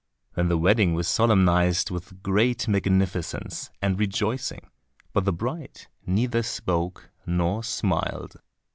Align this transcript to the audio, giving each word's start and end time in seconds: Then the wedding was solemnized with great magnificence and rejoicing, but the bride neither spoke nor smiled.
Then 0.33 0.47
the 0.47 0.57
wedding 0.57 0.95
was 0.95 1.07
solemnized 1.07 1.91
with 1.91 2.23
great 2.23 2.67
magnificence 2.67 3.69
and 3.83 3.99
rejoicing, 3.99 4.71
but 5.13 5.25
the 5.25 5.31
bride 5.31 5.85
neither 6.07 6.41
spoke 6.41 7.11
nor 7.27 7.63
smiled. 7.63 8.37